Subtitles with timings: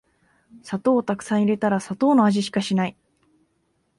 [0.63, 2.97] 砂糖をたくさん入れたら砂糖の味しかしない